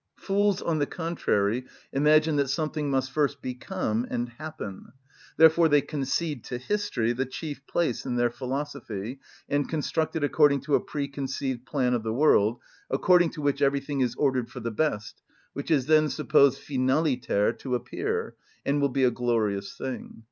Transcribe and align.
Fools, 0.17 0.63
on 0.63 0.79
the 0.79 0.87
contrary, 0.87 1.65
imagine 1.93 2.35
that 2.37 2.49
something 2.49 2.89
must 2.89 3.11
first 3.11 3.39
become 3.39 4.07
and 4.09 4.29
happen. 4.29 4.93
Therefore 5.37 5.69
they 5.69 5.81
concede 5.81 6.43
to 6.45 6.57
history 6.57 7.13
the 7.13 7.27
chief 7.27 7.61
place 7.67 8.03
in 8.03 8.15
their 8.15 8.31
philosophy, 8.31 9.19
and 9.47 9.69
construct 9.69 10.15
it 10.15 10.23
according 10.23 10.61
to 10.61 10.73
a 10.73 10.79
preconceived 10.79 11.67
plan 11.67 11.93
of 11.93 12.01
the 12.01 12.15
world, 12.15 12.57
according 12.89 13.29
to 13.29 13.43
which 13.43 13.61
everything 13.61 14.01
is 14.01 14.15
ordered 14.15 14.49
for 14.49 14.59
the 14.59 14.71
best, 14.71 15.21
which 15.53 15.69
is 15.69 15.85
then 15.85 16.09
supposed 16.09 16.59
finaliter 16.59 17.55
to 17.59 17.75
appear, 17.75 18.33
and 18.65 18.81
will 18.81 18.89
be 18.89 19.03
a 19.03 19.11
glorious 19.11 19.77
thing. 19.77 20.19